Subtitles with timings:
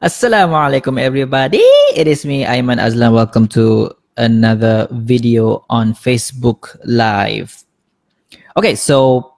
[0.00, 1.60] Assalamu alaikum everybody.
[1.92, 3.12] It is me Aiman Azlan.
[3.12, 7.64] Welcome to another video on Facebook Live.
[8.56, 9.34] Okay, so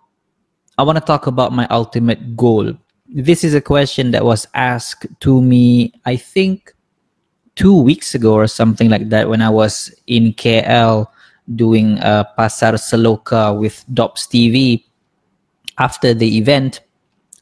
[0.79, 2.79] I want to talk about my ultimate goal.
[3.11, 6.72] This is a question that was asked to me I think
[7.56, 11.08] 2 weeks ago or something like that when I was in KL
[11.56, 14.85] doing a Pasar Seloka with Dops TV
[15.79, 16.83] after the event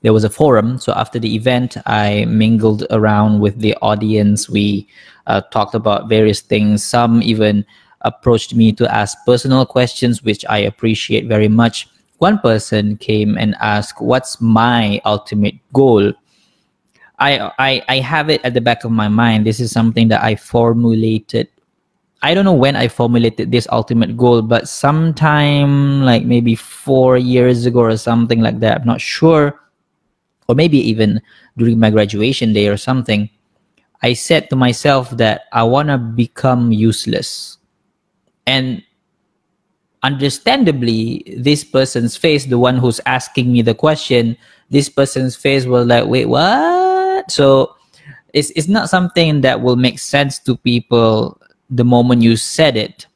[0.03, 0.79] there was a forum.
[0.79, 4.48] So after the event, I mingled around with the audience.
[4.48, 4.88] We
[5.27, 6.83] uh, talked about various things.
[6.84, 7.65] Some even
[8.02, 11.88] approached me to ask personal questions, which I appreciate very much.
[12.19, 16.12] One person came and asked, "What's my ultimate goal?"
[17.19, 19.45] I, I I have it at the back of my mind.
[19.45, 21.48] This is something that I formulated.
[22.23, 27.65] I don't know when I formulated this ultimate goal, but sometime like maybe four years
[27.65, 28.80] ago or something like that.
[28.80, 29.60] I'm not sure
[30.50, 31.22] or maybe even
[31.56, 33.30] during my graduation day or something,
[34.02, 37.59] I said to myself that I want to become useless.
[38.46, 38.82] And
[40.02, 44.37] understandably, this person's face, the one who's asking me the question,
[44.70, 47.30] this person's face was like, wait, what?
[47.30, 47.76] So
[48.35, 53.07] it's, it's not something that will make sense to people the moment you said it,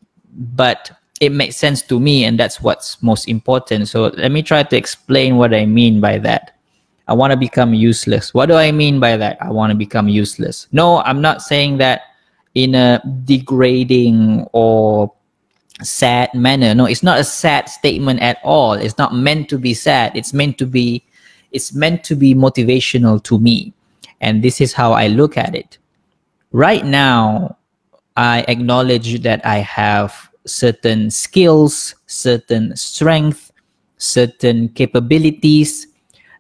[0.54, 3.88] but it makes sense to me, and that's what's most important.
[3.88, 6.53] So let me try to explain what I mean by that.
[7.06, 8.32] I want to become useless.
[8.32, 9.36] What do I mean by that?
[9.40, 10.68] I want to become useless.
[10.72, 12.02] No, I'm not saying that
[12.54, 15.12] in a degrading or
[15.82, 16.74] sad manner.
[16.74, 18.72] No, it's not a sad statement at all.
[18.72, 20.16] It's not meant to be sad.
[20.16, 21.04] It's meant to be
[21.52, 23.72] it's meant to be motivational to me.
[24.20, 25.78] And this is how I look at it.
[26.50, 27.56] Right now,
[28.16, 33.52] I acknowledge that I have certain skills, certain strength,
[33.98, 35.86] certain capabilities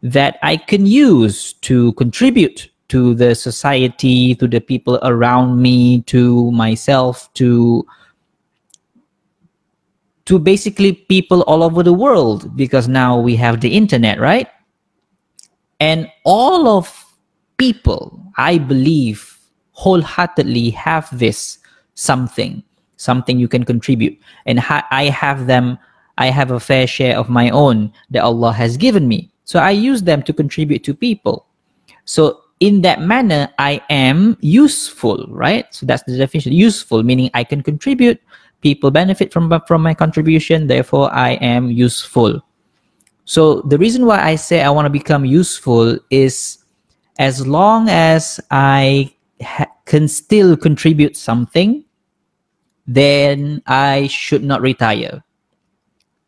[0.04, 6.52] that I can use to contribute to the society, to the people around me, to
[6.52, 7.86] myself, to
[10.26, 14.48] to basically people all over the world because now we have the internet, right?
[15.80, 16.88] And all of
[17.58, 19.38] people, I believe,
[19.72, 21.58] wholeheartedly have this
[21.94, 22.62] something,
[22.96, 24.18] something you can contribute.
[24.46, 25.78] And ha- I have them,
[26.16, 29.33] I have a fair share of my own that Allah has given me.
[29.44, 31.46] So I use them to contribute to people.
[32.04, 35.66] So in that manner, I am useful, right?
[35.74, 36.52] So that's the definition.
[36.52, 38.20] Useful meaning I can contribute.
[38.60, 40.66] People benefit from from my contribution.
[40.66, 42.40] Therefore, I am useful.
[43.24, 46.58] So the reason why I say I want to become useful is
[47.18, 49.14] as long as I
[49.86, 51.84] can still contribute something,
[52.86, 55.23] then I should not retire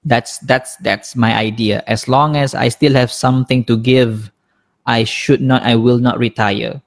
[0.06, 1.82] that's that's that's my idea.
[1.86, 4.30] As long as i still have something to give
[4.86, 6.80] i should not i will not retire.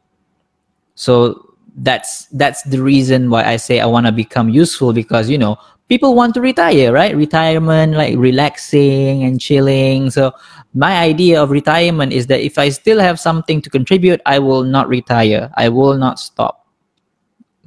[0.96, 5.38] So that's that's the reason why i say i want to become useful because you
[5.38, 5.56] know
[5.88, 7.16] people want to retire right?
[7.16, 10.09] Retirement like relaxing and chilling.
[10.09, 10.31] So
[10.74, 14.63] my idea of retirement is that if i still have something to contribute i will
[14.63, 15.51] not retire.
[15.57, 16.66] I will not stop.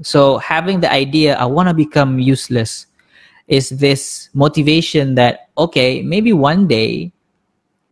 [0.00, 2.86] So having the idea i want to become useless
[3.52, 7.12] is this motivation that okay maybe one day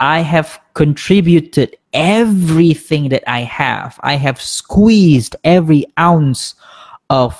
[0.01, 3.99] i have contributed everything that i have.
[4.03, 6.55] I have squeezed every ounce
[7.11, 7.35] of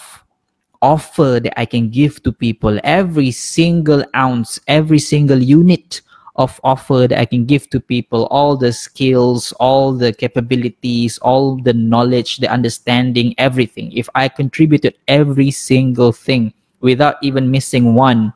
[0.83, 2.79] offer that i can give to people.
[2.85, 6.03] Every single ounce every single unit
[6.37, 8.27] of offer that i can give to people.
[8.27, 13.93] All the skills all the capabilities all the knowledge the understanding everything.
[13.93, 18.33] If i contributed every single thing without even missing one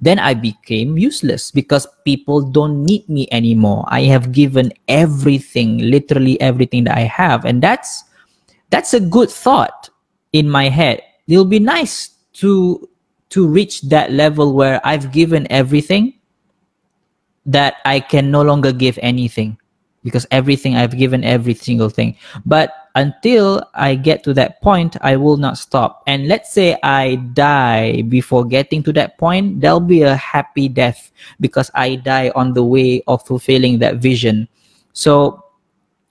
[0.00, 3.84] then i became useless because people don't need me anymore.
[3.88, 7.44] I have given everything literally everything that i have.
[7.44, 8.04] And that's
[8.70, 9.90] that's a good thought
[10.32, 11.02] in my head.
[11.28, 12.10] It'll be nice
[12.42, 12.88] to
[13.30, 16.12] to reach that level where i've given everything
[17.46, 19.56] that i can no longer give anything
[20.04, 22.16] because everything i've given every single thing.
[22.44, 26.02] But until I get to that point, I will not stop.
[26.06, 31.10] And let's say I die before getting to that point, there'll be a happy death
[31.40, 34.48] because I die on the way of fulfilling that vision.
[34.92, 35.42] So,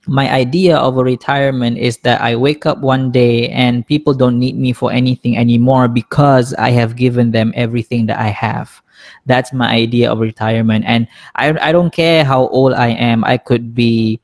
[0.08, 4.36] my idea of a retirement is that I wake up one day and people don't
[4.36, 8.82] need me for anything anymore because I have given them everything that I have.
[9.26, 10.84] That's my idea of retirement.
[10.88, 11.06] And
[11.36, 13.22] I, I don't care how old I am.
[13.22, 14.20] I could be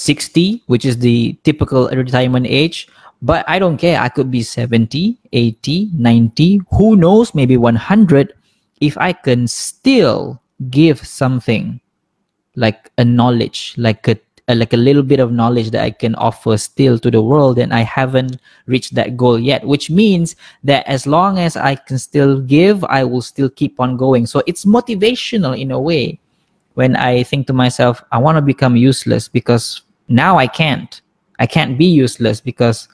[0.00, 2.88] 60, which is the typical retirement age.
[3.20, 4.00] But I don't care.
[4.00, 8.32] I could be 70, 80, 90, who knows, maybe 100.
[8.80, 11.80] If I can still give something
[12.56, 14.16] like a knowledge, like a,
[14.48, 17.74] like a little bit of knowledge that I can offer still to the world, and
[17.74, 19.66] I haven't reached that goal yet.
[19.66, 23.98] Which means that as long as I can still give, I will still keep on
[23.98, 24.24] going.
[24.24, 26.18] So it's motivational in a way
[26.72, 31.00] when I think to myself, I want to become useless because now I can't.
[31.38, 32.88] I can't be useless because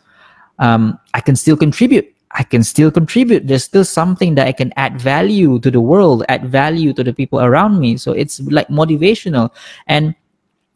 [0.58, 2.06] um, I can still contribute.
[2.32, 3.46] I can still contribute.
[3.46, 7.12] There's still something that I can add value to the world, add value to the
[7.12, 7.96] people around me.
[7.96, 9.50] So it's like motivational.
[9.86, 10.14] And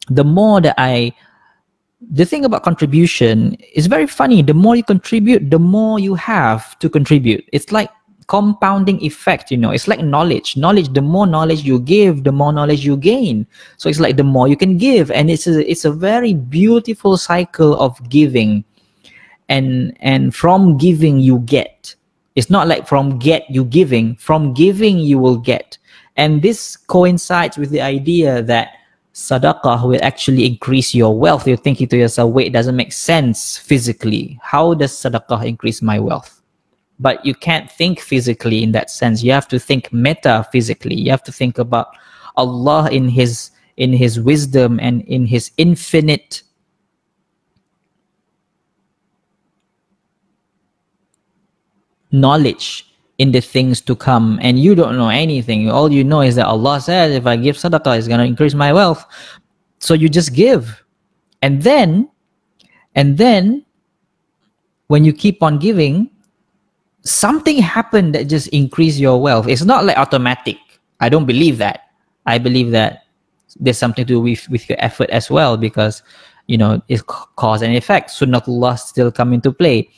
[0.09, 1.13] the more that I,
[2.01, 4.41] the thing about contribution is very funny.
[4.41, 7.47] The more you contribute, the more you have to contribute.
[7.53, 7.91] It's like
[8.31, 9.71] compounding effect you know.
[9.71, 10.55] It's like knowledge.
[10.55, 13.45] Knowledge the more knowledge you give the more knowledge you gain.
[13.75, 15.11] So it's like the more you can give.
[15.11, 18.63] And it's a, it's a very beautiful cycle of giving.
[19.49, 21.93] And and from giving you get.
[22.35, 24.15] It's not like from get you giving.
[24.15, 25.77] From giving you will get.
[26.15, 28.69] And this coincides with the idea that
[29.13, 31.45] sadaqah will actually increase your wealth.
[31.45, 34.39] You're thinking to yourself wait it doesn't make sense physically?
[34.41, 36.40] How does sadaqah increase my wealth
[37.01, 39.23] but you can't think physically in that sense.
[39.23, 40.95] You have to think metaphysically.
[40.95, 41.87] You have to think about
[42.37, 46.43] allah in his in his wisdom and in his infinite
[52.11, 52.87] knowledge
[53.17, 54.39] in the things to come.
[54.41, 55.69] And you don't know anything.
[55.69, 58.53] All you know is that allah says if i give sadaqah it's going to increase
[58.53, 59.03] my wealth.
[59.79, 60.83] So you just give.
[61.41, 62.09] And then
[62.93, 63.65] and then
[64.87, 66.11] when you keep on giving
[67.03, 70.57] something happened that just increase your wealth it's not like automatic
[70.99, 71.89] i don't believe that
[72.25, 73.03] i believe that
[73.59, 76.03] there's something to do with, with your effort as well because
[76.47, 79.89] you know it's cause and effect sunnatullah still come into play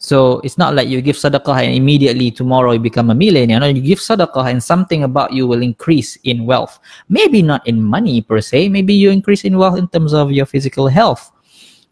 [0.00, 3.60] so it's not like you give sadaqah and immediately tomorrow you become a millionaire.
[3.60, 6.80] No, you give sadaqah and something about you will increase in wealth.
[7.10, 8.70] Maybe not in money per se.
[8.70, 11.30] Maybe you increase in wealth in terms of your physical health.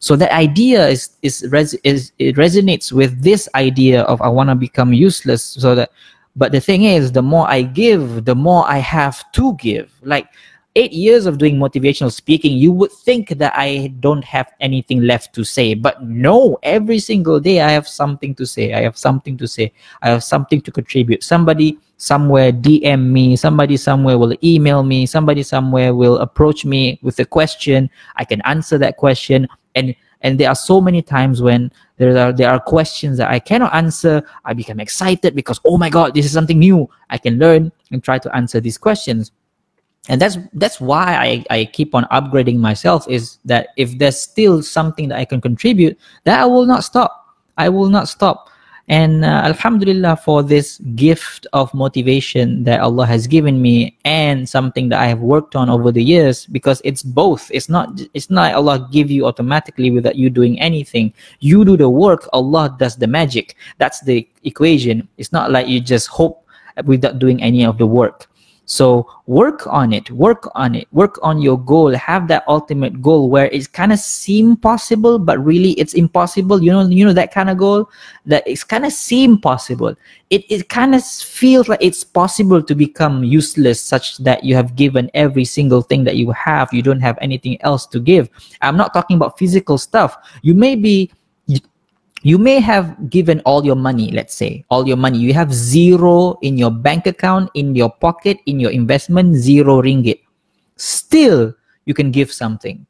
[0.00, 4.48] So that idea is is, res, is it resonates with this idea of I want
[4.50, 5.42] to become useless.
[5.42, 5.90] So that,
[6.36, 9.90] but the thing is, the more I give, the more I have to give.
[10.02, 10.28] Like
[10.78, 15.34] eight years of doing motivational speaking, you would think that I don't have anything left
[15.34, 15.74] to say.
[15.74, 18.72] But no, every single day I have something to say.
[18.72, 19.72] I have something to say.
[20.02, 21.24] I have something to contribute.
[21.24, 27.18] Somebody somewhere DM me, somebody somewhere will email me, somebody somewhere will approach me with
[27.18, 27.90] a question.
[28.14, 29.48] I can answer that question.
[29.74, 33.40] And and there are so many times when there are there are questions that I
[33.40, 34.22] cannot answer.
[34.44, 36.88] I become excited because oh my god, this is something new.
[37.10, 39.32] I can learn and try to answer these questions
[40.08, 44.62] and that's that's why I, I keep on upgrading myself is that if there's still
[44.62, 47.26] something that i can contribute that i will not stop.
[47.58, 48.48] I will not stop.
[48.90, 54.88] And uh, alhamdulillah for this gift of motivation that allah has given me and something
[54.88, 57.50] that i have worked on over the years because it's both.
[57.52, 61.12] It's not it's not allah give you automatically without you doing anything.
[61.40, 63.56] You do the work allah does the magic.
[63.76, 65.06] That's the equation.
[65.18, 66.46] It's not like you just hope
[66.86, 68.27] without doing any of the work
[68.68, 71.94] so work on it, work on it, work on your goal.
[71.94, 76.62] Have that ultimate goal where it's kind of seem possible, but really it's impossible.
[76.62, 77.88] You know, you know that kind of goal
[78.26, 79.96] that it's kind of seem possible.
[80.28, 84.76] It it kind of feels like it's possible to become useless, such that you have
[84.76, 86.70] given every single thing that you have.
[86.70, 88.28] You don't have anything else to give.
[88.60, 90.14] I'm not talking about physical stuff.
[90.42, 91.10] You may be
[92.22, 94.64] you may have given all your money let's say.
[94.70, 95.18] All your money.
[95.18, 100.20] You have zero in your bank account in your pocket in your investment zero ringgit.
[100.76, 102.86] Still you can give something.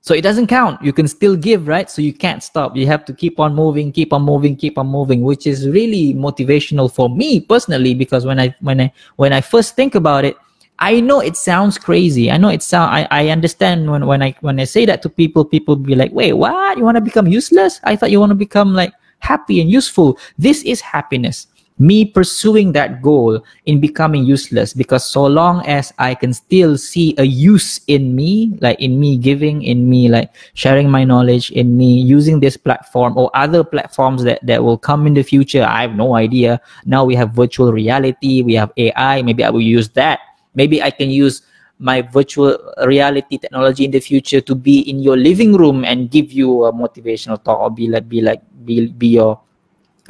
[0.00, 0.82] So it doesn't count.
[0.82, 1.90] You can still give right?
[1.90, 2.76] So you can't stop.
[2.76, 6.12] You have to keep on moving keep on moving keep on moving which is really
[6.14, 10.36] motivational for me personally because when i when i when i first think about it
[10.78, 12.30] I know it sounds crazy.
[12.30, 12.94] I know it sound.
[12.94, 16.12] I, I understand when, when I when I say that to people, people be like,
[16.12, 16.78] "Wait, what?
[16.78, 17.80] You want to become useless?
[17.84, 20.18] I thought you want to become like happy and useful.
[20.36, 21.46] This is happiness.
[21.78, 27.16] Me pursuing that goal in becoming useless because so long as I can still see
[27.18, 31.76] a use in me, like in me giving, in me like sharing my knowledge, in
[31.76, 35.64] me using this platform or other platforms that that will come in the future.
[35.64, 36.60] I have no idea.
[36.84, 39.22] Now we have virtual reality, we have AI.
[39.22, 40.20] Maybe I will use that
[40.54, 41.42] maybe i can use
[41.78, 42.56] my virtual
[42.86, 46.72] reality technology in the future to be in your living room and give you a
[46.72, 49.40] motivational talk or be like be like be, be your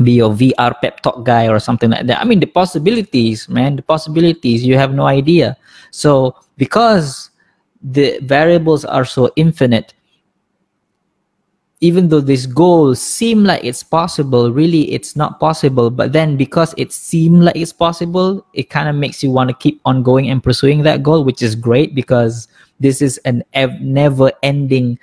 [0.02, 2.20] be your VR pep talk guy or something like that.
[2.20, 5.56] I mean the possibilities, man, the possibilities, you have no idea.
[5.90, 7.30] So because
[7.82, 9.94] the variables are so infinite,
[11.84, 15.90] even though this goal seem like it's possible really it's not possible.
[15.90, 19.56] But then because it seemed like it's possible it kind of makes you want to
[19.56, 22.48] keep on going and pursuing that goal which is great because
[22.80, 24.98] this is an ev- never ending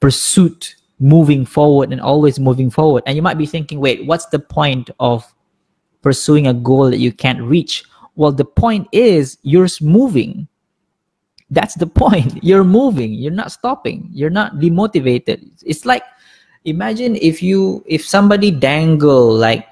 [0.00, 3.02] pursuit moving forward and always moving forward.
[3.04, 5.30] And you might be thinking wait what's the point of
[6.00, 7.84] pursuing a goal that you can't reach?
[8.16, 10.48] Well the point is you're moving
[11.50, 12.38] that's the point.
[12.42, 13.14] You're moving.
[13.14, 14.08] You're not stopping.
[14.12, 15.50] You're not demotivated.
[15.64, 16.02] It's like
[16.64, 19.66] imagine if you if somebody dangle like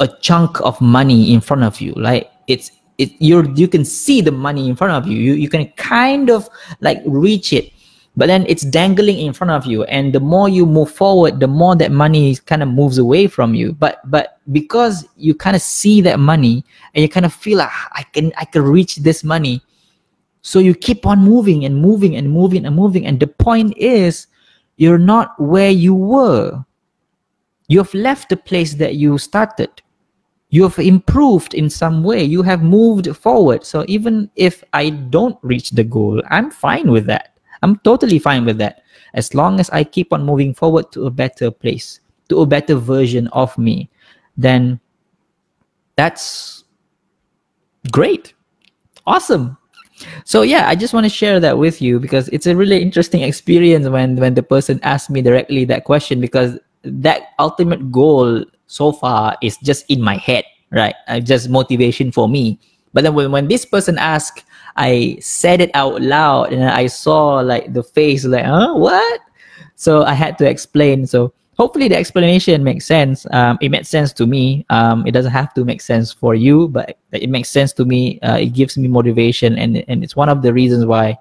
[0.00, 4.20] a chunk of money in front of you like it's it you're you can see
[4.20, 5.18] the money in front of you.
[5.18, 6.48] You, you can kind of
[6.80, 7.72] like reach it
[8.16, 11.46] but then it's dangling in front of you and the more you move forward the
[11.46, 13.72] more that money kind of moves away from you.
[13.72, 17.68] But but because you kind of see that money and you kind of feel like
[17.70, 19.60] ah, i can i can reach this money
[20.46, 23.04] so you keep on moving and moving and moving and moving.
[23.04, 24.28] And the point is
[24.76, 26.64] you're not where you were.
[27.66, 29.82] You have left the place that you started.
[30.50, 32.22] You have improved in some way.
[32.22, 33.64] You have moved forward.
[33.64, 37.35] So even if i don't reach the goal i'm fine with that
[37.66, 38.82] i'm totally fine with that
[39.14, 42.76] as long as i keep on moving forward to a better place to a better
[42.76, 43.90] version of me
[44.36, 44.78] then
[45.96, 46.64] that's
[47.90, 48.34] great
[49.06, 49.56] awesome
[50.24, 53.22] so yeah i just want to share that with you because it's a really interesting
[53.22, 58.92] experience when when the person asked me directly that question because that ultimate goal so
[58.92, 60.94] far is just in my head, right?
[61.08, 62.58] Uh, just motivation for me.
[62.96, 64.42] But then when, when this person asked,
[64.76, 69.20] I said it out loud and I saw like the face like, huh, what?
[69.74, 71.06] So I had to explain.
[71.06, 73.26] So hopefully the explanation makes sense.
[73.32, 74.64] Um, it makes sense to me.
[74.70, 78.18] Um, it doesn't have to make sense for you, but it makes sense to me.
[78.20, 81.18] Uh, it gives me motivation, and and it's one of the reasons why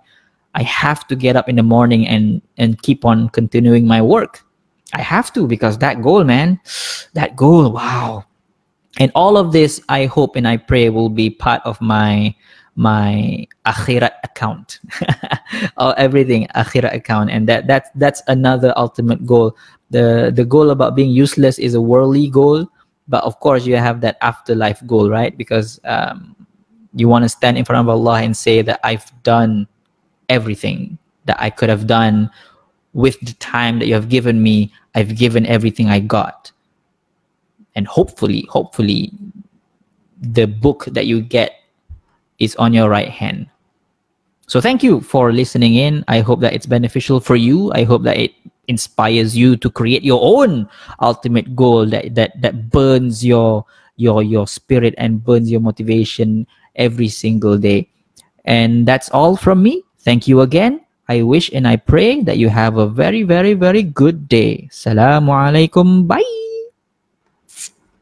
[0.53, 4.45] I have to get up in the morning and and keep on continuing my work.
[4.93, 6.57] I have to because that goal, man,
[7.15, 8.23] that goal, wow.
[8.99, 12.35] And all of this, I hope and I pray will be part of my
[12.75, 14.79] my akhirat account.
[15.77, 17.29] Or everything akhirat account.
[17.29, 19.55] And that that that's another ultimate goal.
[19.91, 22.67] The the goal about being useless is a worldly goal
[23.07, 25.37] but of course you have that afterlife goal right?
[25.37, 26.35] Because um,
[26.95, 29.67] you want to stand in front of allah and say that i've done
[30.29, 32.31] everything that i could have done
[32.95, 36.51] with the time that you have given me, I've given everything I got.
[37.75, 39.11] And hopefully, hopefully,
[40.21, 41.59] the book that you get
[42.39, 43.47] is on your right hand.
[44.47, 46.05] So thank you for listening in.
[46.07, 47.71] I hope that it's beneficial for you.
[47.73, 48.31] I hope that it
[48.67, 50.69] inspires you to create your own
[51.01, 53.65] ultimate goal that that that burns your
[53.97, 57.89] your your spirit and burns your motivation every single day.
[58.45, 59.83] And that's all from me.
[60.05, 60.85] Thank you again.
[61.09, 64.69] I wish and I pray that you have a very, very, very good day.
[64.69, 66.05] Assalamualaikum.
[66.09, 66.44] Bye.